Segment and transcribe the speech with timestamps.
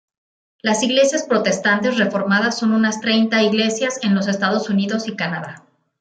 [0.63, 5.63] Las Iglesias Protestantes Reformadas son unas treinta iglesias en los Estados Unidos y Canadá.